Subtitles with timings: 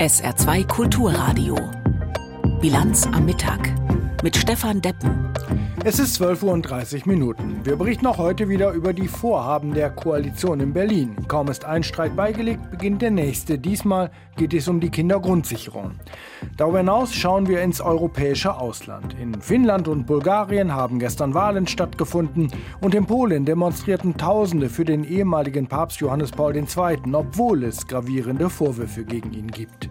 [0.00, 1.56] SR2 Kulturradio.
[2.58, 3.60] Bilanz am Mittag
[4.22, 5.30] mit Stefan Deppen.
[5.84, 7.60] Es ist 12.30 Uhr Minuten.
[7.64, 11.16] Wir berichten auch heute wieder über die Vorhaben der Koalition in Berlin.
[11.28, 13.58] Kaum ist ein Streit beigelegt, beginnt der nächste.
[13.58, 15.92] Diesmal geht es um die Kindergrundsicherung.
[16.56, 19.14] Darüber hinaus schauen wir ins europäische Ausland.
[19.20, 25.04] In Finnland und Bulgarien haben gestern Wahlen stattgefunden und in Polen demonstrierten Tausende für den
[25.04, 26.66] ehemaligen Papst Johannes Paul II.,
[27.12, 29.89] obwohl es gravierende Vorwürfe gegen ihn gibt.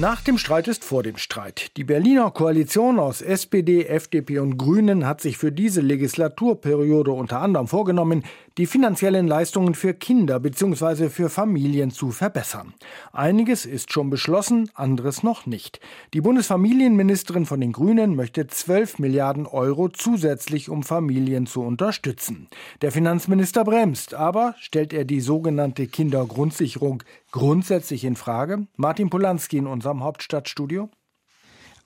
[0.00, 1.76] Nach dem Streit ist vor dem Streit.
[1.76, 7.68] Die Berliner Koalition aus SPD, FDP und Grünen hat sich für diese Legislaturperiode unter anderem
[7.68, 8.24] vorgenommen,
[8.58, 11.08] die finanziellen Leistungen für Kinder bzw.
[11.08, 12.74] für Familien zu verbessern.
[13.12, 15.80] Einiges ist schon beschlossen, anderes noch nicht.
[16.14, 22.48] Die Bundesfamilienministerin von den Grünen möchte 12 Milliarden Euro zusätzlich, um Familien zu unterstützen.
[22.82, 28.66] Der Finanzminister bremst, aber stellt er die sogenannte Kindergrundsicherung grundsätzlich in Frage?
[28.76, 30.90] Martin Polanski in unserem Hauptstadtstudio.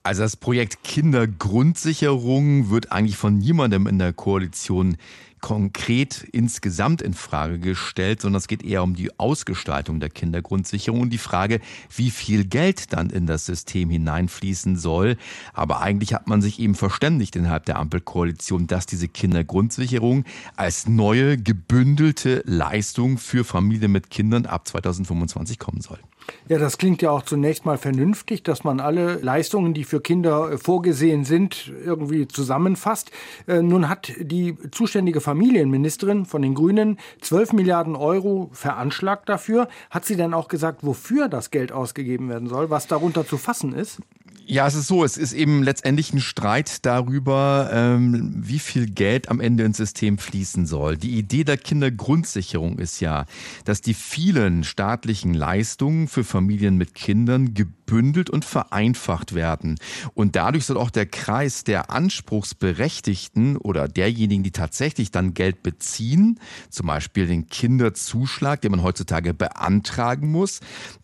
[0.06, 4.98] Also das Projekt Kindergrundsicherung wird eigentlich von niemandem in der Koalition
[5.40, 11.10] konkret insgesamt in Frage gestellt, sondern es geht eher um die Ausgestaltung der Kindergrundsicherung und
[11.10, 11.60] die Frage,
[11.94, 15.16] wie viel Geld dann in das System hineinfließen soll.
[15.52, 20.24] Aber eigentlich hat man sich eben verständigt innerhalb der Ampelkoalition, dass diese Kindergrundsicherung
[20.56, 25.98] als neue gebündelte Leistung für Familien mit Kindern ab 2025 kommen soll.
[26.48, 30.52] Ja, das klingt ja auch zunächst mal vernünftig, dass man alle Leistungen, die für Kinder
[30.52, 33.10] äh, vorgesehen sind, irgendwie zusammenfasst.
[33.46, 39.68] Äh, nun hat die zuständige Familienministerin von den Grünen 12 Milliarden Euro veranschlagt dafür.
[39.90, 43.72] Hat sie denn auch gesagt, wofür das Geld ausgegeben werden soll, was darunter zu fassen
[43.72, 44.00] ist?
[44.56, 49.28] Ja, es ist so, es ist eben letztendlich ein Streit darüber, ähm, wie viel Geld
[49.28, 50.96] am Ende ins System fließen soll.
[50.96, 53.26] Die Idee der Kindergrundsicherung ist ja,
[53.66, 57.52] dass die vielen staatlichen Leistungen für Familien mit Kindern
[57.86, 59.78] gebündelt und vereinfacht werden.
[60.14, 66.40] Und dadurch soll auch der Kreis der Anspruchsberechtigten oder derjenigen, die tatsächlich dann Geld beziehen,
[66.68, 70.60] zum Beispiel den Kinderzuschlag, den man heutzutage beantragen muss,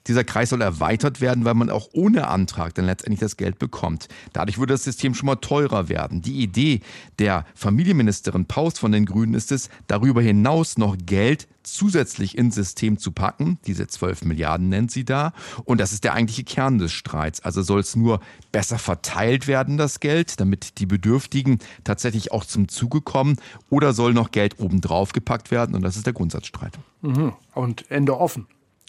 [0.09, 4.09] dieser Kreis soll erweitert werden, weil man auch ohne Antrag dann letztendlich das Geld bekommt.
[4.33, 6.23] Dadurch würde das System schon mal teurer werden.
[6.23, 6.81] Die Idee
[7.21, 12.99] der Familienministerin Paust von den Grünen ist es, darüber hinaus noch Geld zusätzlich ins System
[12.99, 13.59] zu packen.
[13.67, 15.33] Diese 12 Milliarden nennt sie da.
[15.65, 17.41] Und das ist der eigentliche Kern des Streits.
[17.41, 18.21] Also soll es nur
[18.53, 23.37] besser verteilt werden, das Geld, damit die Bedürftigen tatsächlich auch zum Zuge kommen?
[23.71, 25.75] Oder soll noch Geld obendrauf gepackt werden?
[25.75, 26.78] Und das ist der Grundsatzstreit.
[27.00, 27.33] Mhm.
[27.55, 28.47] Und Ende offen.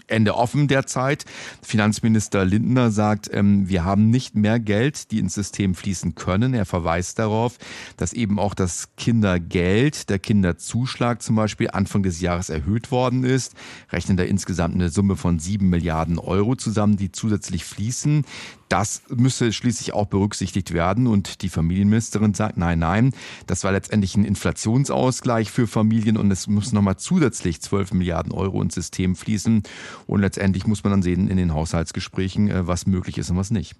[0.07, 1.25] Ende offen derzeit.
[1.61, 6.53] Finanzminister Lindner sagt, ähm, wir haben nicht mehr Geld, die ins System fließen können.
[6.53, 7.57] Er verweist darauf,
[7.97, 13.53] dass eben auch das Kindergeld, der Kinderzuschlag zum Beispiel Anfang des Jahres erhöht worden ist.
[13.91, 18.25] Rechnen da insgesamt eine Summe von sieben Milliarden Euro zusammen, die zusätzlich fließen.
[18.73, 21.05] Das müsse schließlich auch berücksichtigt werden.
[21.05, 23.13] Und die Familienministerin sagt, nein, nein,
[23.45, 28.59] das war letztendlich ein Inflationsausgleich für Familien und es muss nochmal zusätzlich 12 Milliarden Euro
[28.63, 29.61] ins System fließen.
[30.07, 33.51] Und letztendlich muss man dann sehen in den Haushaltsgesprächen, äh, was möglich ist und was
[33.51, 33.75] nicht.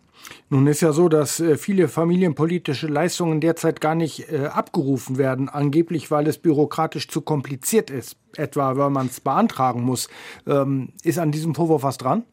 [0.52, 5.50] Nun ist ja so, dass äh, viele familienpolitische Leistungen derzeit gar nicht äh, abgerufen werden,
[5.50, 10.08] angeblich weil es bürokratisch zu kompliziert ist, etwa weil man es beantragen muss.
[10.46, 12.26] Ähm, ist an diesem Vorwurf was dran?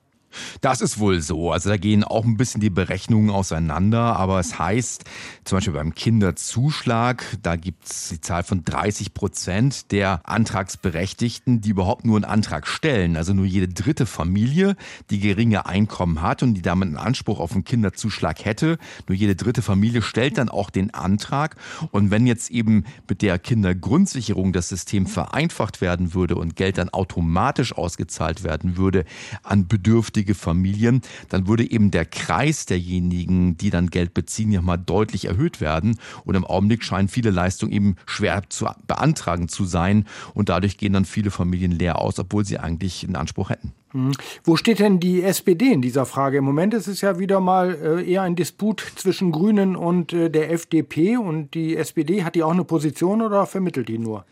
[0.61, 1.51] Das ist wohl so.
[1.53, 5.05] Also da gehen auch ein bisschen die Berechnungen auseinander, aber es heißt
[5.45, 11.71] zum Beispiel beim Kinderzuschlag, da gibt es die Zahl von 30 Prozent der Antragsberechtigten, die
[11.71, 13.17] überhaupt nur einen Antrag stellen.
[13.17, 14.77] Also nur jede dritte Familie,
[15.11, 18.79] die geringe Einkommen hat und die damit einen Anspruch auf einen Kinderzuschlag hätte.
[19.09, 21.57] Nur jede dritte Familie stellt dann auch den Antrag.
[21.91, 26.91] Und wenn jetzt eben mit der Kindergrundsicherung das System vereinfacht werden würde und Geld dann
[26.91, 29.05] automatisch ausgezahlt werden würde
[29.43, 34.61] an Bedürftige, bedürftige Familien, dann würde eben der Kreis derjenigen, die dann Geld beziehen, ja
[34.61, 35.99] mal deutlich erhöht werden.
[36.25, 40.07] Und im Augenblick scheinen viele Leistungen eben schwer zu beantragen zu sein.
[40.35, 43.73] Und dadurch gehen dann viele Familien leer aus, obwohl sie eigentlich einen Anspruch hätten.
[43.93, 44.13] Hm.
[44.45, 46.39] Wo steht denn die SPD in dieser Frage?
[46.39, 50.31] Im Moment ist es ja wieder mal äh, eher ein Disput zwischen Grünen und äh,
[50.31, 51.17] der FDP.
[51.17, 54.25] Und die SPD, hat die auch eine Position oder vermittelt die nur?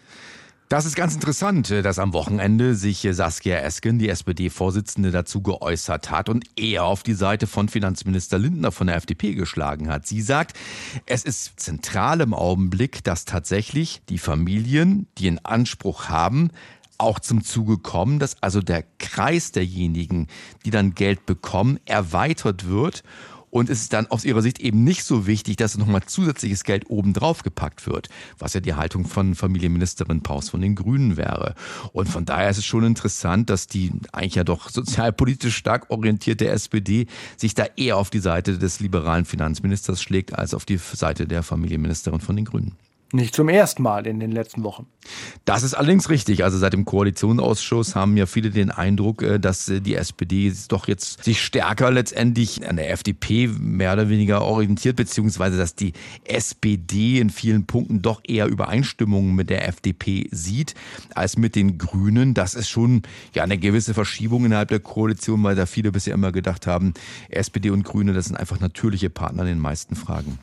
[0.69, 5.41] Das ist ganz interessant, äh, dass am Wochenende sich äh, Saskia Esken, die SPD-Vorsitzende, dazu
[5.41, 10.07] geäußert hat und eher auf die Seite von Finanzminister Lindner von der FDP geschlagen hat.
[10.07, 10.59] Sie sagt,
[11.07, 16.51] es ist zentral im Augenblick, dass tatsächlich die Familien, die in Anspruch haben,
[16.99, 20.27] auch zum Zuge kommen, dass also der Kreis derjenigen,
[20.67, 23.05] die dann Geld bekommen, erweitert wird
[23.51, 26.85] Und es ist dann aus ihrer Sicht eben nicht so wichtig, dass nochmal zusätzliches Geld
[26.89, 28.09] obendrauf gepackt wird,
[28.39, 31.55] was ja die Haltung von Familienministerin Paus von den Grünen wäre.
[31.93, 36.49] Und von daher ist es schon interessant, dass die eigentlich ja doch sozialpolitisch stark orientierte
[36.49, 37.07] SPD
[37.37, 41.43] sich da eher auf die Seite des liberalen Finanzministers schlägt, als auf die Seite der
[41.43, 42.88] Familienministerin von den Grünen.
[43.11, 44.87] Nicht zum ersten Mal in den letzten Wochen.
[45.47, 46.45] Das ist allerdings richtig.
[46.45, 50.89] Also seit dem Koalitionsausschuss haben ja viele den Eindruck, äh, dass äh, die SPD doch
[50.89, 55.95] jetzt sich stärker letztendlich an der FDP mehr oder weniger orientiert, beziehungsweise dass die
[56.25, 60.75] SPD in vielen Punkten doch eher Übereinstimmungen mit der FDP sieht
[61.15, 62.35] als mit den Grünen.
[62.35, 63.03] Das ist schon
[63.35, 66.93] ja eine gewisse Verschiebung innerhalb der Koalition, weil da viele bisher immer gedacht haben,
[67.31, 70.39] SPD und Grüne, das sind einfach natürliche Partner in den meisten Fragen.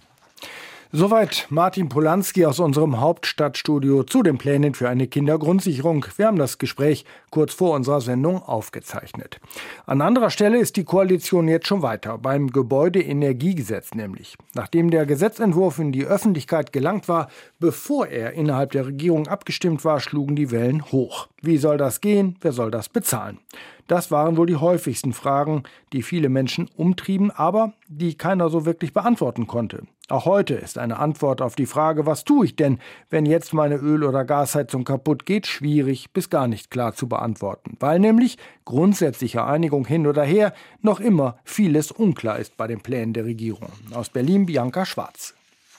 [0.98, 6.06] Soweit Martin Polanski aus unserem Hauptstadtstudio zu den Plänen für eine Kindergrundsicherung.
[6.16, 9.42] Wir haben das Gespräch kurz vor unserer Sendung aufgezeichnet.
[9.86, 14.38] An anderer Stelle ist die Koalition jetzt schon weiter, beim Gebäudeenergiegesetz nämlich.
[14.54, 17.28] Nachdem der Gesetzentwurf in die Öffentlichkeit gelangt war,
[17.60, 21.28] bevor er innerhalb der Regierung abgestimmt war, schlugen die Wellen hoch.
[21.42, 22.38] Wie soll das gehen?
[22.40, 23.40] Wer soll das bezahlen?
[23.88, 28.94] Das waren wohl die häufigsten Fragen, die viele Menschen umtrieben, aber die keiner so wirklich
[28.94, 29.84] beantworten konnte.
[30.08, 32.80] Auch heute ist eine Antwort auf die Frage, was tue ich denn,
[33.10, 37.76] wenn jetzt meine Öl- oder Gasheizung kaputt geht, schwierig bis gar nicht klar zu beantworten,
[37.80, 43.14] weil nämlich grundsätzliche Einigung hin oder her noch immer vieles unklar ist bei den Plänen
[43.14, 43.70] der Regierung.
[43.94, 45.34] Aus Berlin Bianca Schwarz.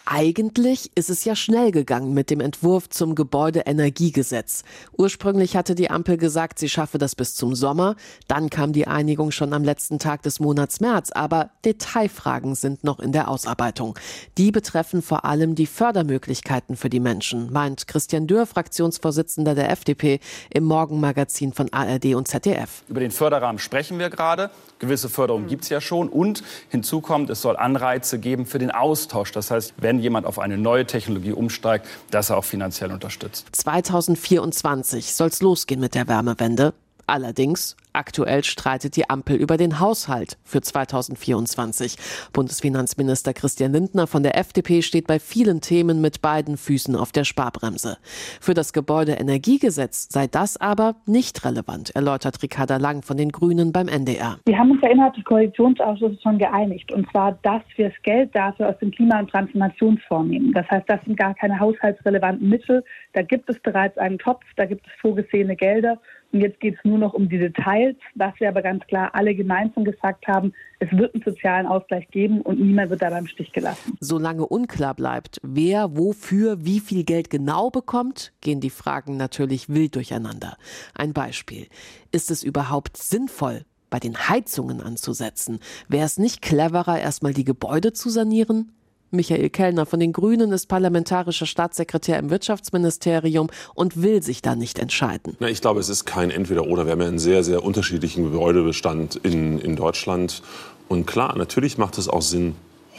[0.09, 4.63] Eigentlich ist es ja schnell gegangen mit dem Entwurf zum Gebäudeenergiegesetz.
[4.97, 7.97] Ursprünglich hatte die Ampel gesagt, sie schaffe das bis zum Sommer.
[8.29, 11.11] Dann kam die Einigung schon am letzten Tag des Monats März.
[11.11, 13.99] Aber Detailfragen sind noch in der Ausarbeitung.
[14.39, 20.21] Die betreffen vor allem die Fördermöglichkeiten für die Menschen, meint Christian Dürr, Fraktionsvorsitzender der FDP,
[20.51, 22.85] im Morgenmagazin von ARD und ZDF.
[22.87, 24.51] Über den Förderrahmen sprechen wir gerade.
[24.79, 26.09] Gewisse Förderung gibt es ja schon.
[26.09, 29.33] Und hinzu kommt, es soll Anreize geben für den Austausch.
[29.33, 33.47] Das heißt, wenn wenn jemand auf eine neue Technologie umsteigt, dass er auch finanziell unterstützt.
[33.53, 36.75] 2024 soll es losgehen mit der Wärmewende.
[37.07, 41.97] Allerdings Aktuell streitet die Ampel über den Haushalt für 2024.
[42.35, 47.25] Bundesfinanzminister Christian Lindner von der FDP steht bei vielen Themen mit beiden Füßen auf der
[47.25, 47.97] Sparbremse.
[48.39, 53.89] Für das Gebäudeenergiegesetz sei das aber nicht relevant, erläutert Ricarda Lang von den Grünen beim
[53.89, 54.41] NDR.
[54.45, 56.93] Wir haben uns ja innerhalb des Koalitionsausschusses schon geeinigt.
[56.93, 60.53] Und zwar, dass wir das Geld dafür aus dem Klima- und Transformationsfonds nehmen.
[60.53, 62.85] Das heißt, das sind gar keine haushaltsrelevanten Mittel.
[63.15, 65.99] Da gibt es bereits einen Topf, da gibt es vorgesehene Gelder.
[66.37, 69.35] Und jetzt geht es nur noch um die Details, dass wir aber ganz klar alle
[69.35, 73.55] gemeinsam gesagt haben, es wird einen sozialen Ausgleich geben und niemand wird da im Stich
[73.55, 73.97] gelassen.
[74.01, 79.95] Solange unklar bleibt, wer wofür wie viel Geld genau bekommt, gehen die Fragen natürlich wild
[79.95, 80.59] durcheinander.
[80.95, 81.69] Ein Beispiel.
[82.13, 85.61] Ist es überhaupt sinnvoll, bei den Heizungen anzusetzen?
[85.89, 88.76] Wäre es nicht cleverer, erstmal die Gebäude zu sanieren?
[89.11, 94.79] Michael Kellner von den Grünen ist parlamentarischer Staatssekretär im Wirtschaftsministerium und will sich da nicht
[94.79, 95.37] entscheiden.
[95.39, 96.87] Na, ich glaube, es ist kein Entweder-Oder.
[96.87, 100.43] Wir haben ja einen sehr, sehr unterschiedlichen Gebäudebestand in, in Deutschland.
[100.89, 102.55] Und klar, natürlich macht es auch Sinn,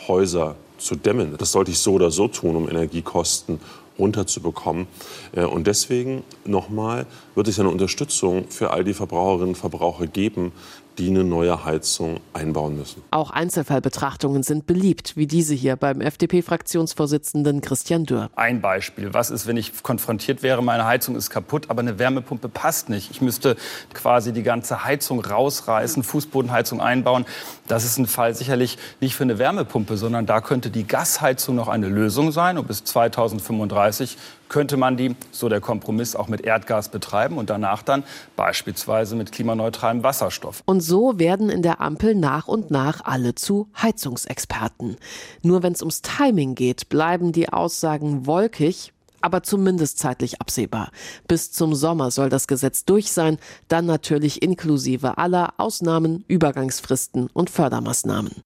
[0.07, 1.35] Häuser zu dämmen.
[1.37, 3.59] Das sollte ich so oder so tun, um Energiekosten
[3.99, 4.87] runterzubekommen.
[5.33, 7.05] Äh, und deswegen nochmal
[7.35, 10.51] wird es eine Unterstützung für all die Verbraucherinnen und Verbraucher geben,
[10.97, 13.03] die eine neue Heizung einbauen müssen.
[13.11, 18.29] Auch Einzelfallbetrachtungen sind beliebt, wie diese hier beim FDP-Fraktionsvorsitzenden Christian Dürr.
[18.35, 19.13] Ein Beispiel.
[19.13, 23.11] Was ist, wenn ich konfrontiert wäre, meine Heizung ist kaputt, aber eine Wärmepumpe passt nicht?
[23.11, 23.55] Ich müsste
[23.93, 27.25] quasi die ganze Heizung rausreißen, Fußbodenheizung einbauen.
[27.67, 31.67] Das ist ein Fall sicherlich nicht für eine Wärmepumpe, sondern da könnte die Gasheizung noch
[31.67, 32.57] eine Lösung sein.
[32.57, 34.17] Und bis 2035
[34.49, 38.03] könnte man die, so der Kompromiss, auch mit Erdgas betreiben und danach dann
[38.35, 40.61] beispielsweise mit klimaneutralem Wasserstoff.
[40.65, 44.97] Und so werden in der Ampel nach und nach alle zu Heizungsexperten.
[45.41, 50.91] Nur wenn es ums Timing geht, bleiben die Aussagen wolkig, aber zumindest zeitlich absehbar.
[51.27, 53.37] Bis zum Sommer soll das Gesetz durch sein,
[53.67, 58.43] dann natürlich inklusive aller Ausnahmen, Übergangsfristen und Fördermaßnahmen.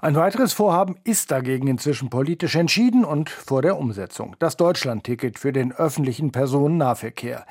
[0.00, 4.36] Ein weiteres Vorhaben ist dagegen inzwischen politisch entschieden und vor der Umsetzung.
[4.38, 7.46] Das Deutschlandticket für den öffentlichen Personennahverkehr.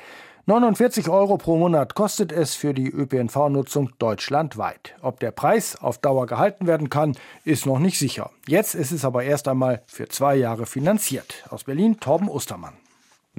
[0.49, 4.95] 49 Euro pro Monat kostet es für die ÖPNV-Nutzung deutschlandweit.
[5.01, 8.31] Ob der Preis auf Dauer gehalten werden kann, ist noch nicht sicher.
[8.47, 11.45] Jetzt ist es aber erst einmal für zwei Jahre finanziert.
[11.51, 12.73] Aus Berlin Torben Ostermann.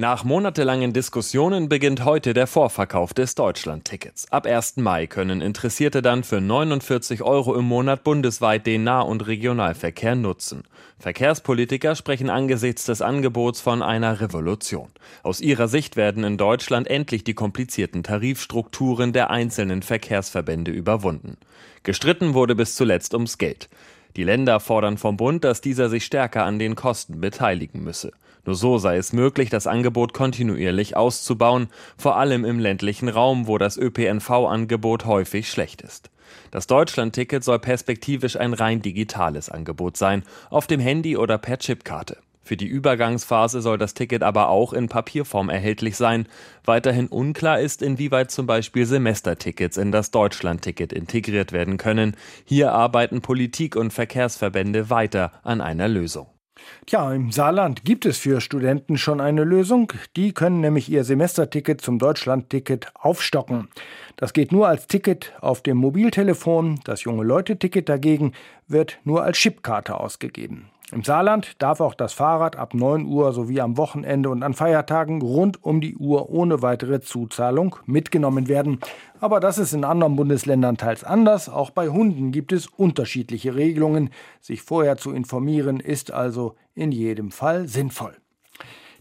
[0.01, 4.33] Nach monatelangen Diskussionen beginnt heute der Vorverkauf des Deutschland-Tickets.
[4.33, 4.79] Ab 1.
[4.79, 10.63] Mai können Interessierte dann für 49 Euro im Monat bundesweit den Nah- und Regionalverkehr nutzen.
[10.99, 14.89] Verkehrspolitiker sprechen angesichts des Angebots von einer Revolution.
[15.23, 21.37] Aus ihrer Sicht werden in Deutschland endlich die komplizierten Tarifstrukturen der einzelnen Verkehrsverbände überwunden.
[21.83, 23.69] Gestritten wurde bis zuletzt ums Geld.
[24.17, 28.13] Die Länder fordern vom Bund, dass dieser sich stärker an den Kosten beteiligen müsse.
[28.45, 33.59] Nur so sei es möglich, das Angebot kontinuierlich auszubauen, vor allem im ländlichen Raum, wo
[33.59, 36.11] das ÖPNV-Angebot häufig schlecht ist.
[36.51, 42.19] Das Deutschlandticket soll perspektivisch ein rein digitales Angebot sein, auf dem Handy oder per Chipkarte.
[42.43, 46.27] Für die Übergangsphase soll das Ticket aber auch in Papierform erhältlich sein.
[46.65, 52.17] Weiterhin unklar ist, inwieweit zum Beispiel Semestertickets in das Deutschlandticket integriert werden können.
[52.45, 56.27] Hier arbeiten Politik und Verkehrsverbände weiter an einer Lösung.
[56.87, 59.93] Tja, im Saarland gibt es für Studenten schon eine Lösung.
[60.17, 63.69] Die können nämlich ihr Semesterticket zum Deutschlandticket aufstocken.
[64.17, 66.81] Das geht nur als Ticket auf dem Mobiltelefon.
[66.85, 68.33] Das junge Leute-Ticket dagegen
[68.67, 70.71] wird nur als Chipkarte ausgegeben.
[70.93, 75.23] Im Saarland darf auch das Fahrrad ab 9 Uhr sowie am Wochenende und an Feiertagen
[75.23, 78.81] rund um die Uhr ohne weitere Zuzahlung mitgenommen werden.
[79.21, 81.49] Aber das ist in anderen Bundesländern teils anders.
[81.49, 84.11] Auch bei Hunden gibt es unterschiedliche Regelungen.
[84.41, 88.17] Sich vorher zu informieren ist also in jedem Fall sinnvoll.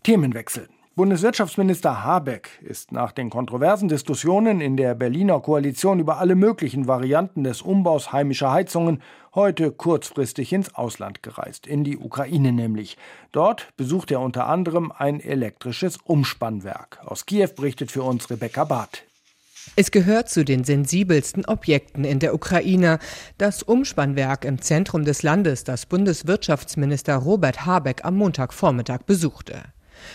[0.03, 0.67] Themenwechsel.
[0.99, 7.45] Bundeswirtschaftsminister Habeck ist nach den kontroversen Diskussionen in der Berliner Koalition über alle möglichen Varianten
[7.45, 9.01] des Umbaus heimischer Heizungen
[9.33, 12.97] heute kurzfristig ins Ausland gereist, in die Ukraine nämlich.
[13.31, 16.99] Dort besucht er unter anderem ein elektrisches Umspannwerk.
[17.05, 19.03] Aus Kiew berichtet für uns Rebecca Barth.
[19.77, 22.99] Es gehört zu den sensibelsten Objekten in der Ukraine.
[23.37, 29.63] Das Umspannwerk im Zentrum des Landes, das Bundeswirtschaftsminister Robert Habeck am Montagvormittag besuchte.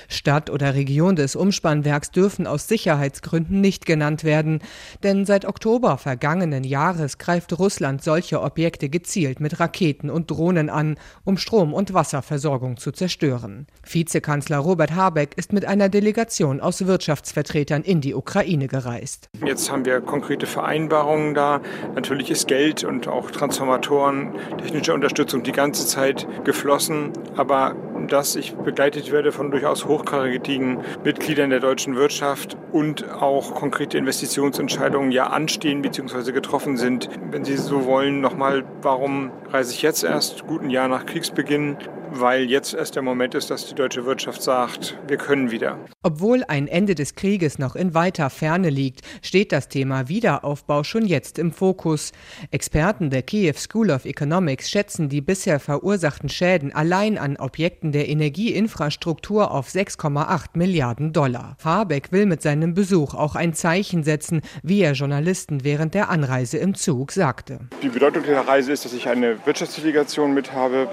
[0.08, 4.60] Stadt oder Region des Umspannwerks dürfen aus Sicherheitsgründen nicht genannt werden,
[5.02, 10.96] denn seit Oktober vergangenen Jahres greift Russland solche Objekte gezielt mit Raketen und Drohnen an,
[11.24, 13.66] um Strom- und Wasserversorgung zu zerstören.
[13.82, 19.28] Vizekanzler Robert Habeck ist mit einer Delegation aus Wirtschaftsvertretern in die Ukraine gereist.
[19.44, 21.60] Jetzt haben wir konkrete Vereinbarungen da.
[21.94, 27.74] Natürlich ist Geld und auch Transformatoren, technische Unterstützung die ganze Zeit geflossen, aber
[28.08, 35.10] dass ich begleitet werde von durchaus hochkarätigen Mitgliedern der deutschen Wirtschaft und auch konkrete Investitionsentscheidungen
[35.10, 36.32] ja anstehen bzw.
[36.32, 37.08] getroffen sind.
[37.30, 41.76] Wenn Sie so wollen, nochmal, warum reise ich jetzt erst, guten Jahr nach Kriegsbeginn?
[42.20, 45.78] Weil jetzt erst der Moment ist, dass die deutsche Wirtschaft sagt, wir können wieder.
[46.02, 51.06] Obwohl ein Ende des Krieges noch in weiter Ferne liegt, steht das Thema Wiederaufbau schon
[51.06, 52.12] jetzt im Fokus.
[52.50, 58.08] Experten der Kiew School of Economics schätzen die bisher verursachten Schäden allein an Objekten der
[58.08, 61.56] Energieinfrastruktur auf 6,8 Milliarden Dollar.
[61.64, 66.58] Habeck will mit seinem Besuch auch ein Zeichen setzen, wie er Journalisten während der Anreise
[66.58, 67.60] im Zug sagte.
[67.82, 70.88] Die Bedeutung der Reise ist, dass ich eine Wirtschaftsdelegation mit habe,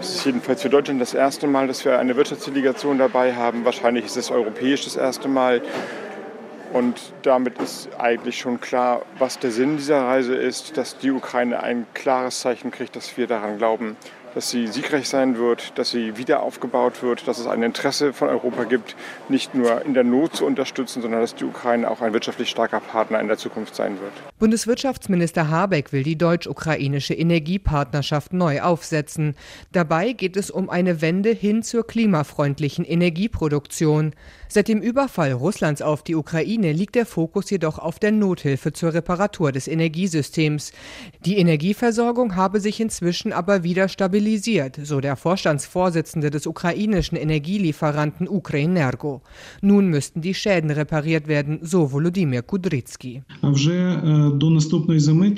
[0.00, 3.64] es ist jedenfalls für Deutschland das erste Mal, dass wir eine Wirtschaftsdelegation dabei haben.
[3.64, 5.62] Wahrscheinlich ist es europäisch das erste Mal.
[6.72, 11.62] Und damit ist eigentlich schon klar, was der Sinn dieser Reise ist, dass die Ukraine
[11.62, 13.96] ein klares Zeichen kriegt, dass wir daran glauben,
[14.36, 18.28] dass sie siegreich sein wird, dass sie wieder aufgebaut wird, dass es ein Interesse von
[18.28, 18.94] Europa gibt,
[19.30, 22.80] nicht nur in der Not zu unterstützen, sondern dass die Ukraine auch ein wirtschaftlich starker
[22.80, 24.12] Partner in der Zukunft sein wird.
[24.38, 29.36] Bundeswirtschaftsminister Habeck will die deutsch-ukrainische Energiepartnerschaft neu aufsetzen.
[29.72, 34.12] Dabei geht es um eine Wende hin zur klimafreundlichen Energieproduktion.
[34.48, 38.92] Seit dem Überfall Russlands auf die Ukraine liegt der Fokus jedoch auf der Nothilfe zur
[38.92, 40.72] Reparatur des Energiesystems.
[41.24, 44.25] Die Energieversorgung habe sich inzwischen aber wieder stabilisiert,
[44.82, 49.22] so der Vorstandsvorsitzende des ukrainischen Energielieferanten Ukreinergo.
[49.60, 53.22] Nun müssten die Schäden repariert werden, so Volodymyr Kudrytsky.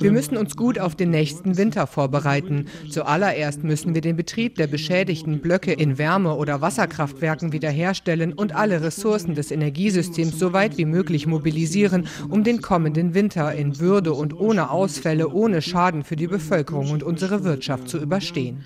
[0.03, 2.65] Wir müssen uns gut auf den nächsten Winter vorbereiten.
[2.89, 8.81] Zuallererst müssen wir den Betrieb der beschädigten Blöcke in Wärme- oder Wasserkraftwerken wiederherstellen und alle
[8.83, 14.33] Ressourcen des Energiesystems so weit wie möglich mobilisieren, um den kommenden Winter in Würde und
[14.33, 18.65] ohne Ausfälle, ohne Schaden für die Bevölkerung und unsere Wirtschaft zu überstehen.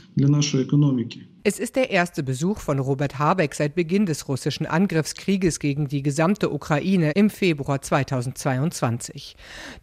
[1.45, 6.03] Es ist der erste Besuch von Robert Habeck seit Beginn des russischen Angriffskrieges gegen die
[6.03, 9.37] gesamte Ukraine im Februar 2022.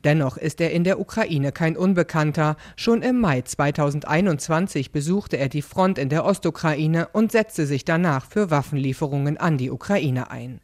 [0.04, 2.58] Dennoch ist er in der Ukraine kein Unbekannter.
[2.76, 8.26] Schon im Mai 2021 besuchte er die Front in der Ostukraine und setzte sich danach
[8.26, 10.62] für Waffenlieferungen an die Ukraine ein.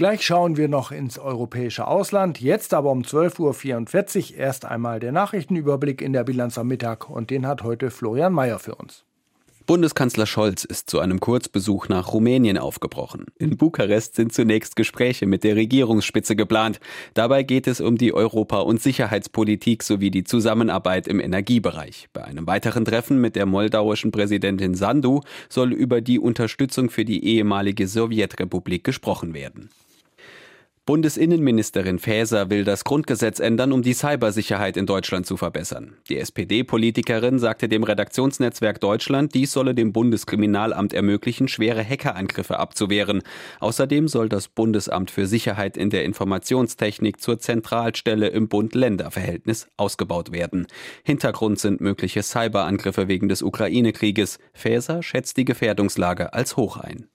[0.00, 2.40] Gleich schauen wir noch ins europäische Ausland.
[2.40, 7.28] Jetzt aber um 12.44 Uhr erst einmal der Nachrichtenüberblick in der Bilanz am Mittag und
[7.28, 9.04] den hat heute Florian Mayer für uns.
[9.66, 13.26] Bundeskanzler Scholz ist zu einem Kurzbesuch nach Rumänien aufgebrochen.
[13.38, 16.80] In Bukarest sind zunächst Gespräche mit der Regierungsspitze geplant.
[17.12, 22.08] Dabei geht es um die Europa- und Sicherheitspolitik sowie die Zusammenarbeit im Energiebereich.
[22.14, 27.22] Bei einem weiteren Treffen mit der moldauischen Präsidentin Sandu soll über die Unterstützung für die
[27.22, 29.68] ehemalige Sowjetrepublik gesprochen werden.
[30.90, 35.94] Bundesinnenministerin Faeser will das Grundgesetz ändern, um die Cybersicherheit in Deutschland zu verbessern.
[36.08, 43.22] Die SPD-Politikerin sagte dem Redaktionsnetzwerk Deutschland, dies solle dem Bundeskriminalamt ermöglichen, schwere Hackerangriffe abzuwehren.
[43.60, 50.66] Außerdem soll das Bundesamt für Sicherheit in der Informationstechnik zur Zentralstelle im Bund-Länder-Verhältnis ausgebaut werden.
[51.04, 54.40] Hintergrund sind mögliche Cyberangriffe wegen des Ukraine-Krieges.
[54.54, 57.06] Faeser schätzt die Gefährdungslage als hoch ein.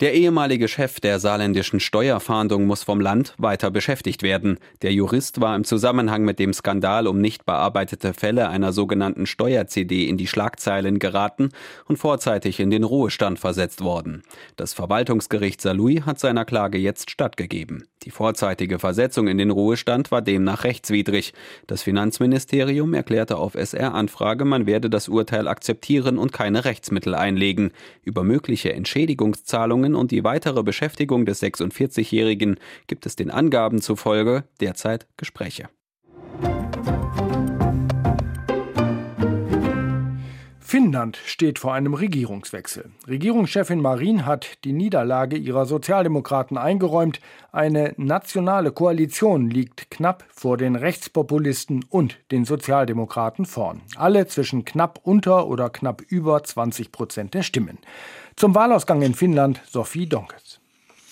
[0.00, 4.56] Der ehemalige Chef der saarländischen Steuerfahndung muss vom Land weiter beschäftigt werden.
[4.80, 10.08] Der Jurist war im Zusammenhang mit dem Skandal um nicht bearbeitete Fälle einer sogenannten Steuer-CD
[10.08, 11.50] in die Schlagzeilen geraten
[11.84, 14.22] und vorzeitig in den Ruhestand versetzt worden.
[14.56, 17.84] Das Verwaltungsgericht Saarlouis hat seiner Klage jetzt stattgegeben.
[18.04, 21.34] Die vorzeitige Versetzung in den Ruhestand war demnach rechtswidrig.
[21.66, 27.72] Das Finanzministerium erklärte auf SR-Anfrage, man werde das Urteil akzeptieren und keine Rechtsmittel einlegen.
[28.02, 35.06] Über mögliche Entschädigungszahlungen und die weitere Beschäftigung des 46-Jährigen gibt es den Angaben zufolge derzeit
[35.16, 35.68] Gespräche.
[40.70, 42.92] Finnland steht vor einem Regierungswechsel.
[43.08, 47.18] Regierungschefin Marin hat die Niederlage ihrer Sozialdemokraten eingeräumt.
[47.50, 53.80] Eine nationale Koalition liegt knapp vor den Rechtspopulisten und den Sozialdemokraten vorn.
[53.96, 57.78] Alle zwischen knapp unter oder knapp über 20 Prozent der Stimmen.
[58.40, 60.60] Zum Wahlausgang in Finnland Sophie Donkes.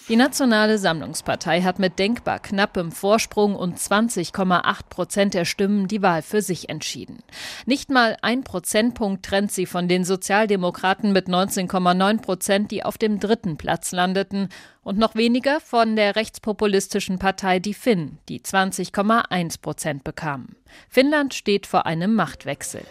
[0.08, 6.23] Die Nationale Sammlungspartei hat mit denkbar knappem Vorsprung und 20,8 Prozent der Stimmen die Wahl
[6.23, 7.18] für sich entschieden.
[7.66, 13.20] Nicht mal ein Prozentpunkt trennt sie von den Sozialdemokraten mit 19,9 Prozent, die auf dem
[13.20, 14.49] dritten Platz landeten,
[14.88, 20.57] und noch weniger von der rechtspopulistischen Partei Die Finn, die 20,1 Prozent bekamen.
[20.88, 22.83] Finnland steht vor einem Machtwechsel.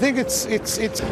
[0.00, 1.02] It's, it's, it's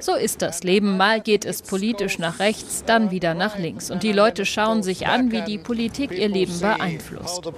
[0.00, 0.96] so ist das Leben.
[0.96, 3.90] Mal geht es politisch nach rechts, dann wieder nach links.
[3.90, 7.46] Und die Leute schauen sich an, wie die Politik ihr Leben beeinflusst.
[7.46, 7.52] Uh,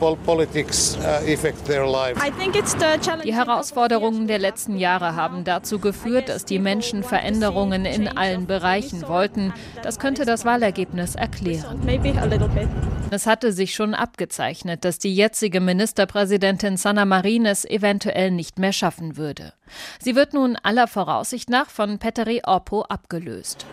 [3.25, 9.07] die Herausforderungen der letzten Jahre haben dazu geführt, dass die Menschen Veränderungen in allen Bereichen
[9.09, 9.53] wollten.
[9.83, 11.80] Das könnte das Wahlergebnis erklären.
[11.83, 12.69] maybe a little bit.
[13.13, 18.73] Es hatte sich schon abgezeichnet, dass die jetzige Ministerpräsidentin Sanna Marin es eventuell nicht mehr
[18.73, 19.53] schaffen würde.
[20.01, 23.67] Sie wird nun aller Voraussicht nach von Petteri Orpo abgelöst.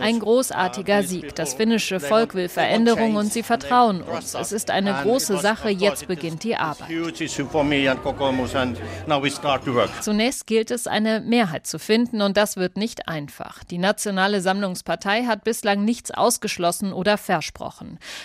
[0.00, 1.34] Ein großartiger Sieg.
[1.34, 4.34] Das finnische Volk will Veränderung und sie vertrauen uns.
[4.34, 5.70] Es ist eine große Sache.
[5.70, 6.88] Jetzt beginnt die Arbeit.
[10.00, 13.64] Zunächst gilt es, eine Mehrheit zu finden und das wird nicht einfach.
[13.64, 17.73] Die Nationale Sammlungspartei hat bislang nichts ausgeschlossen oder versprochen.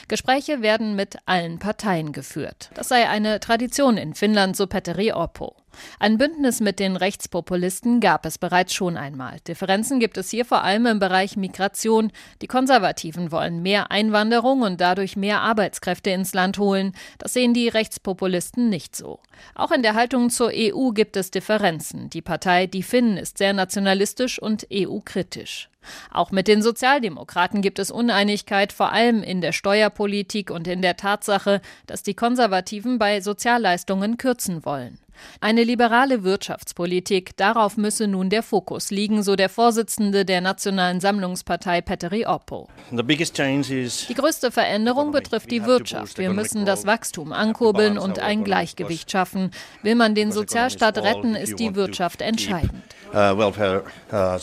[0.07, 2.69] Gespräche werden mit allen Parteien geführt.
[2.73, 5.55] Das sei eine Tradition in Finnland, so Petteri Orpo.
[5.99, 9.37] Ein Bündnis mit den Rechtspopulisten gab es bereits schon einmal.
[9.47, 12.11] Differenzen gibt es hier vor allem im Bereich Migration.
[12.41, 16.93] Die Konservativen wollen mehr Einwanderung und dadurch mehr Arbeitskräfte ins Land holen.
[17.17, 19.19] Das sehen die Rechtspopulisten nicht so.
[19.55, 22.09] Auch in der Haltung zur EU gibt es Differenzen.
[22.09, 25.69] Die Partei Die Finnen ist sehr nationalistisch und EU-kritisch.
[26.11, 30.97] Auch mit den Sozialdemokraten gibt es Uneinigkeit, vor allem in der Steuerpolitik und in der
[30.97, 34.99] Tatsache, dass die Konservativen bei Sozialleistungen kürzen wollen.
[35.41, 41.81] Eine liberale Wirtschaftspolitik, darauf müsse nun der Fokus liegen, so der Vorsitzende der Nationalen Sammlungspartei
[41.81, 42.67] Petteri Orpo.
[42.91, 46.17] Die größte Veränderung betrifft die Wirtschaft.
[46.17, 49.51] Wir müssen das Wachstum ankurbeln und ein Gleichgewicht schaffen.
[49.81, 52.83] Will man den Sozialstaat retten, ist die Wirtschaft entscheidend.
[53.11, 54.37] Uh, uh,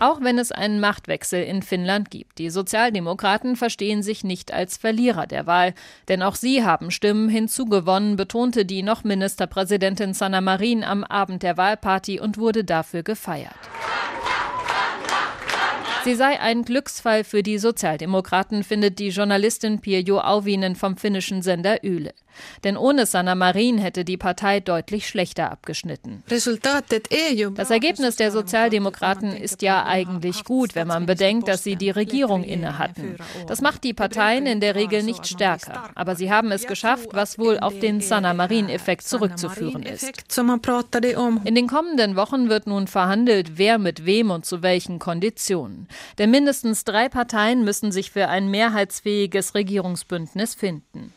[0.00, 2.36] Auch wenn es einen Machtwechsel in Finnland gibt.
[2.36, 5.72] Die Sozialdemokraten verstehen sich nicht als Verlierer der Wahl,
[6.08, 11.56] denn auch sie haben Stimmen hinzugewonnen, betonte die noch Ministerpräsidentin Sanna Marin am Abend der
[11.56, 13.54] Wahlparty und wurde dafür gefeiert.
[16.06, 21.82] Sie sei ein Glücksfall für die Sozialdemokraten, findet die Journalistin Pirjo Auvinen vom finnischen Sender
[21.82, 22.14] Yle.
[22.64, 26.22] Denn ohne Sanna Marin hätte die Partei deutlich schlechter abgeschnitten.
[26.28, 32.44] Das Ergebnis der Sozialdemokraten ist ja eigentlich gut, wenn man bedenkt, dass sie die Regierung
[32.44, 33.16] inne hatten.
[33.46, 35.90] Das macht die Parteien in der Regel nicht stärker.
[35.94, 40.12] Aber sie haben es geschafft, was wohl auf den Sanna Marin-Effekt zurückzuführen ist.
[41.44, 45.88] In den kommenden Wochen wird nun verhandelt, wer mit wem und zu welchen Konditionen.
[46.18, 51.12] Denn mindestens drei Parteien müssen sich für ein mehrheitsfähiges Regierungsbündnis finden.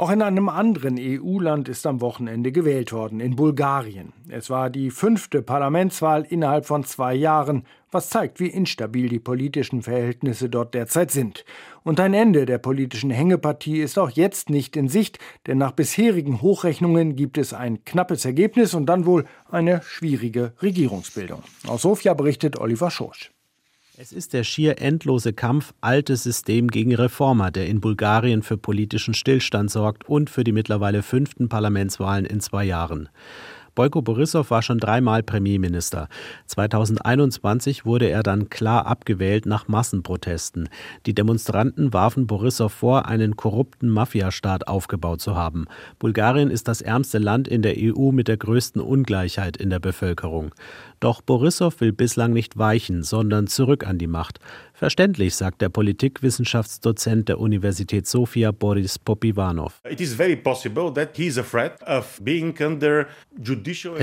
[0.00, 4.14] Auch in einem anderen EU-Land ist am Wochenende gewählt worden, in Bulgarien.
[4.30, 9.82] Es war die fünfte Parlamentswahl innerhalb von zwei Jahren, was zeigt, wie instabil die politischen
[9.82, 11.44] Verhältnisse dort derzeit sind.
[11.82, 16.40] Und ein Ende der politischen Hängepartie ist auch jetzt nicht in Sicht, denn nach bisherigen
[16.40, 21.42] Hochrechnungen gibt es ein knappes Ergebnis und dann wohl eine schwierige Regierungsbildung.
[21.66, 23.32] Aus Sofia berichtet Oliver Schorsch.
[24.02, 29.12] Es ist der schier endlose Kampf altes System gegen Reformer, der in Bulgarien für politischen
[29.12, 33.10] Stillstand sorgt und für die mittlerweile fünften Parlamentswahlen in zwei Jahren.
[33.74, 36.08] Boyko Borissow war schon dreimal Premierminister.
[36.46, 40.68] 2021 wurde er dann klar abgewählt nach Massenprotesten.
[41.06, 45.66] Die Demonstranten warfen Borissow vor, einen korrupten Mafiastaat aufgebaut zu haben.
[45.98, 50.54] Bulgarien ist das ärmste Land in der EU mit der größten Ungleichheit in der Bevölkerung.
[51.00, 54.38] Doch Borissow will bislang nicht weichen, sondern zurück an die Macht.
[54.74, 59.80] Verständlich, sagt der Politikwissenschaftsdozent der Universität Sofia Boris Popivanov.
[59.84, 60.00] Es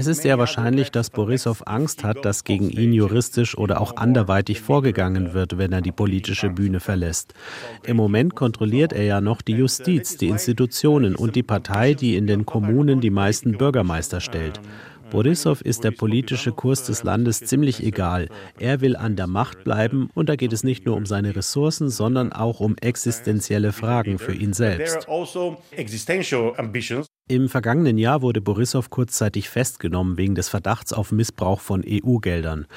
[0.07, 5.33] ist sehr wahrscheinlich, dass Borissow Angst hat, dass gegen ihn juristisch oder auch anderweitig vorgegangen
[5.33, 7.35] wird, wenn er die politische Bühne verlässt.
[7.83, 12.25] Im Moment kontrolliert er ja noch die Justiz, die Institutionen und die Partei, die in
[12.25, 14.59] den Kommunen die meisten Bürgermeister stellt.
[15.09, 18.27] Borissow ist der politische Kurs des Landes ziemlich egal.
[18.59, 21.89] Er will an der Macht bleiben und da geht es nicht nur um seine Ressourcen,
[21.89, 25.07] sondern auch um existenzielle Fragen für ihn selbst.
[25.07, 25.57] Also
[27.29, 32.67] Im vergangenen Jahr wurde Borissow kurzzeitig festgenommen wegen des Verdachts auf Missbrauch von EU-Geldern.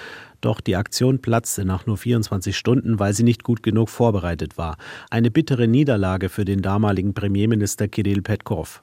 [0.41, 4.77] Doch die Aktion platzte nach nur 24 Stunden, weil sie nicht gut genug vorbereitet war.
[5.11, 8.83] Eine bittere Niederlage für den damaligen Premierminister Kirill Petkov.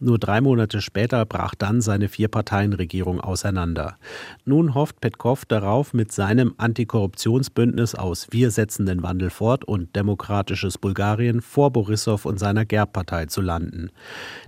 [0.00, 3.96] Nur drei Monate später brach dann seine Vier-Parteien-Regierung auseinander.
[4.44, 10.78] Nun hofft Petkov darauf, mit seinem Antikorruptionsbündnis aus Wir setzen den Wandel fort und Demokratisches
[10.78, 13.90] Bulgarien vor Borissow und seiner Gerb-Partei zu landen.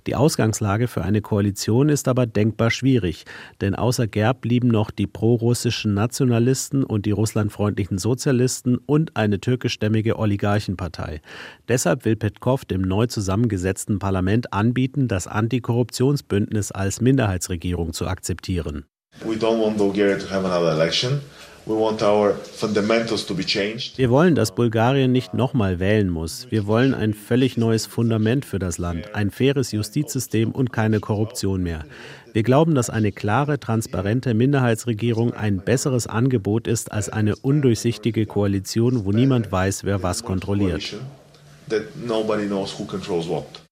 [0.06, 3.24] Die Ausgangslage für eine Koalition ist aber denkbar schwierig,
[3.60, 10.16] denn außer Gerb blieben noch die prorussischen Nationalisten und die russlandfreundlichen Sozialisten und eine türkischstämmige
[10.16, 11.22] Oligarchenpartei.
[11.68, 18.84] Deshalb will Petkov dem neu zusammengesetzten Parlament anbieten, das Antikorruptionsbündnis als Minderheitsregierung zu akzeptieren.
[23.96, 26.50] Wir wollen, dass Bulgarien nicht nochmal wählen muss.
[26.50, 31.62] Wir wollen ein völlig neues Fundament für das Land, ein faires Justizsystem und keine Korruption
[31.62, 31.84] mehr.
[32.34, 39.06] Wir glauben, dass eine klare, transparente Minderheitsregierung ein besseres Angebot ist als eine undurchsichtige Koalition,
[39.06, 40.96] wo niemand weiß, wer was kontrolliert.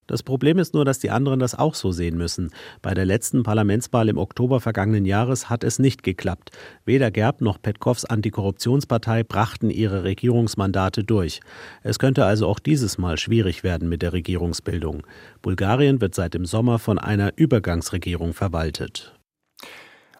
[0.08, 2.50] Das Problem ist nur, dass die anderen das auch so sehen müssen.
[2.82, 6.50] Bei der letzten Parlamentswahl im Oktober vergangenen Jahres hat es nicht geklappt.
[6.86, 11.40] Weder Gerb noch Petkovs Antikorruptionspartei brachten ihre Regierungsmandate durch.
[11.82, 15.06] Es könnte also auch dieses Mal schwierig werden mit der Regierungsbildung.
[15.42, 19.17] Bulgarien wird seit dem Sommer von einer Übergangsregierung verwaltet.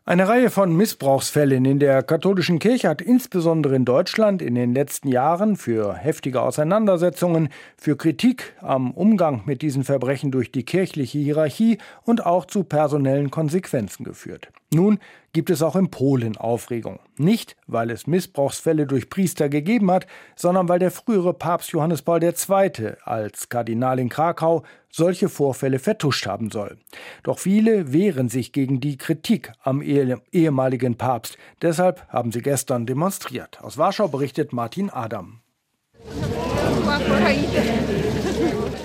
[0.09, 5.09] Eine Reihe von Missbrauchsfällen in der katholischen Kirche hat insbesondere in Deutschland in den letzten
[5.09, 11.77] Jahren für heftige Auseinandersetzungen, für Kritik am Umgang mit diesen Verbrechen durch die kirchliche Hierarchie
[12.05, 14.49] und auch zu personellen Konsequenzen geführt.
[14.73, 14.99] Nun
[15.33, 16.99] gibt es auch in Polen Aufregung.
[17.17, 22.23] Nicht, weil es Missbrauchsfälle durch Priester gegeben hat, sondern weil der frühere Papst Johannes Paul
[22.23, 22.93] II.
[23.05, 26.79] als Kardinal in Krakau solche Vorfälle vertuscht haben soll.
[27.23, 31.39] Doch viele wehren sich gegen die Kritik am ehemaligen Papst.
[31.63, 33.63] Deshalb haben sie gestern demonstriert.
[33.63, 35.41] Aus Warschau berichtet Martin Adam.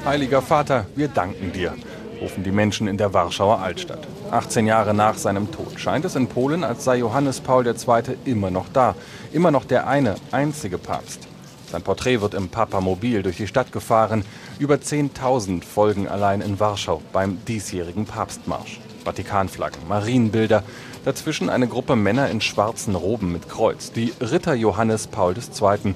[0.06, 1.74] Heiliger Vater, wir danken dir
[2.23, 4.07] rufen die Menschen in der Warschauer Altstadt.
[4.31, 7.75] 18 Jahre nach seinem Tod scheint es in Polen, als sei Johannes Paul II.
[8.23, 8.95] immer noch da,
[9.33, 11.27] immer noch der eine, einzige Papst.
[11.69, 14.23] Sein Porträt wird im Papamobil durch die Stadt gefahren.
[14.57, 18.79] Über 10.000 folgen allein in Warschau beim diesjährigen Papstmarsch.
[19.03, 20.63] Vatikanflaggen, Marienbilder,
[21.03, 25.93] dazwischen eine Gruppe Männer in schwarzen Roben mit Kreuz, die Ritter Johannes Paul II.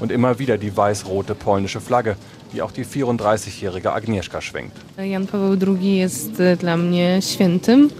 [0.00, 2.16] und immer wieder die weiß-rote polnische Flagge,
[2.52, 4.76] die auch die 34-jährige Agnieszka schwenkt.
[4.98, 7.90] Jan Paweł II ist e, dla mnie świętym.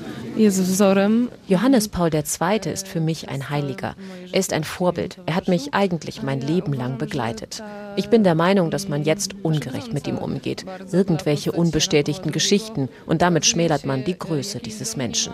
[1.48, 2.72] Johannes Paul II.
[2.72, 3.94] ist für mich ein Heiliger.
[4.32, 5.18] Er ist ein Vorbild.
[5.24, 7.62] Er hat mich eigentlich mein Leben lang begleitet.
[7.96, 10.66] Ich bin der Meinung, dass man jetzt ungerecht mit ihm umgeht.
[10.92, 15.32] Irgendwelche unbestätigten Geschichten und damit schmälert man die Größe dieses Menschen.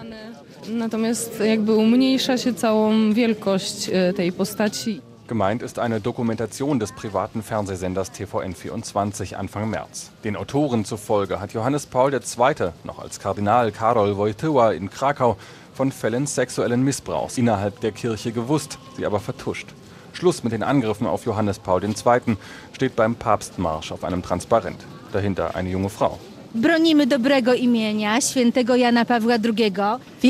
[0.71, 5.01] Natomiast jakby umniejsza się całą wielkość e, tej postaci.
[5.33, 10.11] Gemeint ist eine Dokumentation des privaten Fernsehsenders TVN24 Anfang März.
[10.25, 12.73] Den Autoren zufolge hat Johannes Paul II.
[12.85, 15.39] noch als Kardinal Karol Wojtyła in Krakau
[15.73, 19.69] von Fällen sexuellen Missbrauchs innerhalb der Kirche gewusst, sie aber vertuscht.
[20.13, 22.37] Schluss mit den Angriffen auf Johannes Paul II.
[22.75, 24.85] steht beim Papstmarsch auf einem Transparent.
[25.13, 26.19] Dahinter eine junge Frau.
[26.55, 26.79] Wir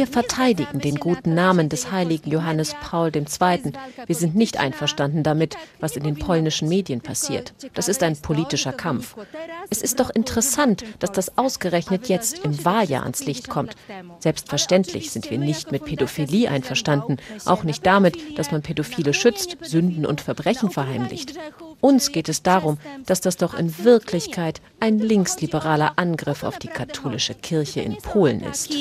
[0.07, 3.73] verteidigen den guten Namen des heiligen Johannes Paul II.
[4.07, 7.53] Wir sind nicht einverstanden damit, was in den polnischen Medien passiert.
[7.75, 9.17] Das ist ein politischer Kampf.
[9.69, 13.75] Es ist doch interessant, dass das ausgerechnet jetzt im Wahljahr ans Licht kommt.
[14.21, 20.07] Selbstverständlich sind wir nicht mit Pädophilie einverstanden, auch nicht damit, dass man Pädophile schützt, Sünden
[20.07, 21.35] und Verbrechen verheimlicht.
[21.83, 27.35] Uns geht es darum, dass das doch in Wirklichkeit ein linksliberaler Angriff auf die katholische
[27.35, 28.73] Kirche in Polen ist.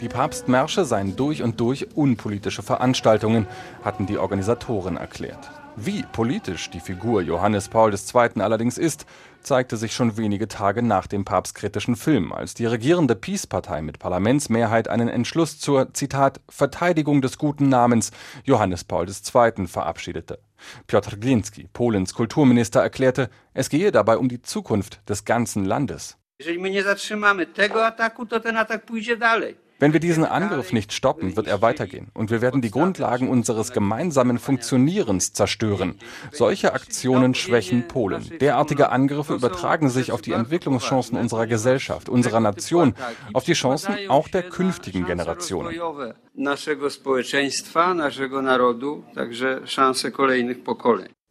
[0.00, 3.46] Die Papstmärsche seien durch und durch unpolitische Veranstaltungen,
[3.84, 5.50] hatten die Organisatoren erklärt.
[5.82, 8.42] Wie politisch die Figur Johannes Paul II.
[8.42, 9.06] allerdings ist,
[9.40, 14.88] zeigte sich schon wenige Tage nach dem papstkritischen Film, als die regierende Peace-Partei mit Parlamentsmehrheit
[14.88, 18.10] einen Entschluss zur, Zitat, Verteidigung des guten Namens
[18.44, 19.66] Johannes Paul II.
[19.66, 20.40] verabschiedete.
[20.86, 26.18] Piotr Glinski, Polens Kulturminister, erklärte, es gehe dabei um die Zukunft des ganzen Landes.
[26.40, 29.56] Jeżeli my nie zatrzymamy tego ataku, to ten atak pójdzie dalej.
[29.80, 33.72] Wenn wir diesen Angriff nicht stoppen, wird er weitergehen und wir werden die Grundlagen unseres
[33.72, 35.94] gemeinsamen Funktionierens zerstören.
[36.32, 38.30] Solche Aktionen schwächen Polen.
[38.40, 42.94] Derartige Angriffe übertragen sich auf die Entwicklungschancen unserer Gesellschaft, unserer Nation,
[43.32, 45.74] auf die Chancen auch der künftigen Generationen.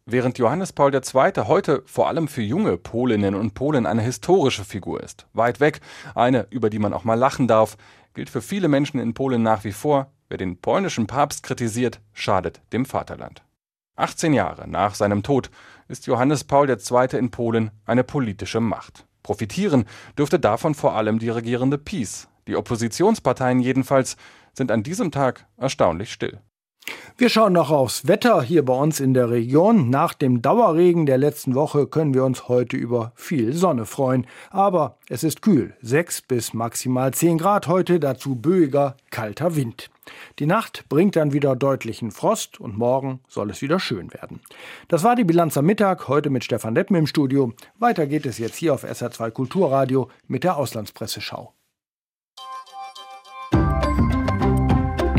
[0.06, 1.32] Während Johannes Paul II.
[1.46, 5.80] heute vor allem für junge Polinnen und Polen eine historische Figur ist, weit weg,
[6.14, 7.76] eine, über die man auch mal lachen darf,
[8.14, 12.60] gilt für viele Menschen in Polen nach wie vor, wer den polnischen Papst kritisiert, schadet
[12.72, 13.42] dem Vaterland.
[13.96, 15.50] 18 Jahre nach seinem Tod
[15.88, 17.18] ist Johannes Paul II.
[17.18, 19.06] in Polen eine politische Macht.
[19.22, 19.84] Profitieren
[20.16, 22.28] dürfte davon vor allem die regierende PiS.
[22.48, 24.16] Die Oppositionsparteien jedenfalls
[24.54, 26.40] sind an diesem Tag erstaunlich still.
[27.20, 29.90] Wir schauen noch aufs Wetter hier bei uns in der Region.
[29.90, 34.26] Nach dem Dauerregen der letzten Woche können wir uns heute über viel Sonne freuen.
[34.48, 35.74] Aber es ist kühl.
[35.82, 39.90] 6 bis maximal 10 Grad heute, dazu böiger, kalter Wind.
[40.38, 44.40] Die Nacht bringt dann wieder deutlichen Frost und morgen soll es wieder schön werden.
[44.88, 47.52] Das war die Bilanz am Mittag, heute mit Stefan Deppen im Studio.
[47.78, 51.52] Weiter geht es jetzt hier auf SR2 Kulturradio mit der Auslandspresseschau.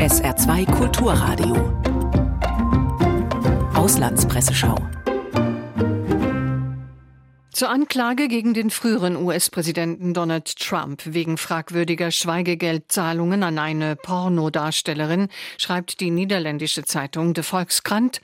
[0.02, 1.54] SR2 Kulturradio.
[3.72, 4.74] Auslandspresseschau.
[7.62, 16.00] Zur Anklage gegen den früheren US-Präsidenten Donald Trump wegen fragwürdiger Schweigegeldzahlungen an eine Pornodarstellerin schreibt
[16.00, 18.20] die niederländische Zeitung De Volkskrant.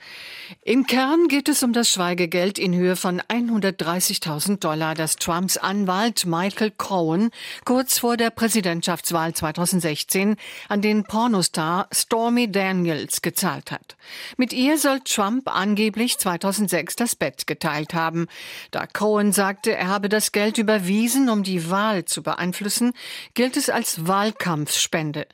[0.65, 6.25] Im Kern geht es um das Schweigegeld in Höhe von 130.000 Dollar, das Trumps Anwalt
[6.25, 7.29] Michael Cohen
[7.63, 10.35] kurz vor der Präsidentschaftswahl 2016
[10.67, 13.95] an den Pornostar Stormy Daniels gezahlt hat.
[14.35, 18.27] Mit ihr soll Trump angeblich 2006 das Bett geteilt haben.
[18.71, 22.93] Da Cohen Cohen sagte, er habe das Geld überwiesen, um die Wahl zu beeinflussen,
[23.35, 25.27] gilt es als Wahlkampfspende.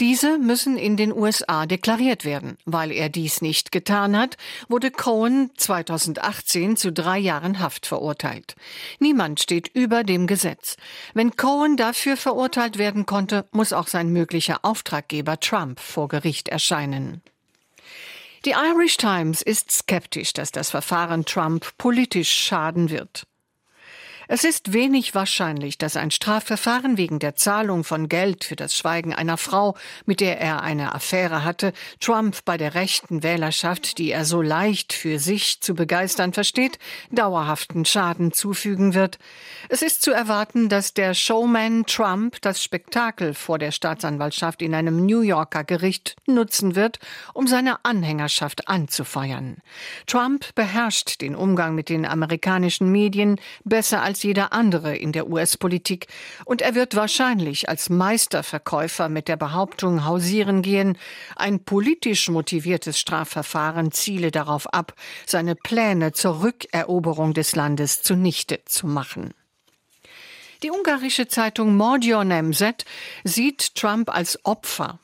[0.00, 2.58] Diese müssen in den USA deklariert werden.
[2.64, 4.36] Weil er dies nicht getan hat,
[4.68, 8.56] wurde Cohen 2018 zu drei Jahren Haft verurteilt.
[8.98, 10.76] Niemand steht über dem Gesetz.
[11.14, 17.22] Wenn Cohen dafür verurteilt werden konnte, muss auch sein möglicher Auftraggeber Trump vor Gericht erscheinen.
[18.44, 23.24] Die Irish Times ist skeptisch, dass das Verfahren Trump politisch schaden wird.
[24.28, 29.14] Es ist wenig wahrscheinlich, dass ein Strafverfahren wegen der Zahlung von Geld für das Schweigen
[29.14, 34.24] einer Frau, mit der er eine Affäre hatte, Trump bei der rechten Wählerschaft, die er
[34.24, 36.80] so leicht für sich zu begeistern versteht,
[37.12, 39.18] dauerhaften Schaden zufügen wird.
[39.68, 45.06] Es ist zu erwarten, dass der Showman Trump das Spektakel vor der Staatsanwaltschaft in einem
[45.06, 46.98] New Yorker Gericht nutzen wird,
[47.32, 49.58] um seine Anhängerschaft anzufeuern.
[50.08, 55.28] Trump beherrscht den Umgang mit den amerikanischen Medien besser als als jeder andere in der
[55.28, 56.06] US-Politik
[56.46, 60.96] und er wird wahrscheinlich als Meisterverkäufer mit der Behauptung hausieren gehen,
[61.36, 64.94] ein politisch motiviertes Strafverfahren ziele darauf ab,
[65.26, 69.34] seine Pläne zur Rückeroberung des Landes zunichte zu machen.
[70.62, 72.86] Die ungarische Zeitung Mordio Nemzet
[73.22, 74.98] sieht Trump als Opfer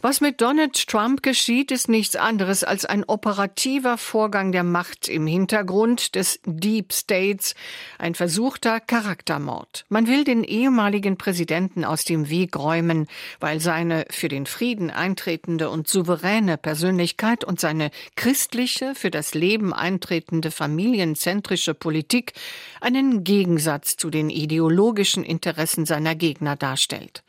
[0.00, 5.26] was mit Donald Trump geschieht, ist nichts anderes als ein operativer Vorgang der Macht im
[5.26, 7.54] Hintergrund des Deep States,
[7.98, 9.84] ein versuchter Charaktermord.
[9.88, 13.06] Man will den ehemaligen Präsidenten aus dem Weg räumen,
[13.40, 19.72] weil seine für den Frieden eintretende und souveräne Persönlichkeit und seine christliche, für das Leben
[19.72, 22.32] eintretende familienzentrische Politik
[22.80, 27.22] einen Gegensatz zu den ideologischen Interessen seiner Gegner darstellt.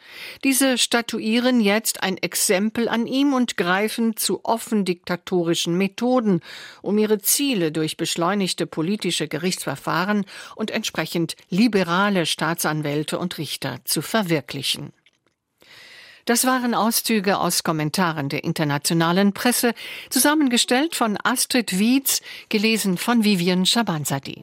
[0.43, 6.41] Diese statuieren jetzt ein Exempel an ihm und greifen zu offen diktatorischen Methoden,
[6.83, 14.93] um ihre Ziele durch beschleunigte politische Gerichtsverfahren und entsprechend liberale Staatsanwälte und Richter zu verwirklichen.
[16.25, 19.73] Das waren Auszüge aus Kommentaren der internationalen Presse,
[20.11, 24.37] zusammengestellt von Astrid Wiedz, gelesen von Vivian Schabanzadi.